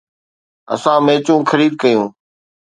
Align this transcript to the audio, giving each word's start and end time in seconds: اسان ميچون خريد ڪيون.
اسان 0.73 0.99
ميچون 1.05 1.41
خريد 1.49 1.73
ڪيون. 1.81 2.07